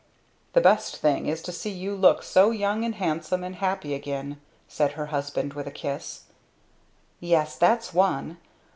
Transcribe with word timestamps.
"The 0.53 0.61
best 0.61 0.97
thing 0.97 1.27
is 1.27 1.43
to 1.43 1.51
see 1.51 1.69
you 1.69 1.95
look 1.95 2.23
so 2.23 2.49
young 2.49 2.83
and 2.83 2.95
handsome 2.95 3.43
and 3.43 3.57
happy 3.57 3.93
again," 3.93 4.41
said 4.67 4.93
her 4.93 5.05
husband, 5.13 5.53
with 5.53 5.67
a 5.67 5.71
kiss. 5.77 6.23
"Yes 7.19 7.55
that's 7.55 7.93
one. 7.93 8.39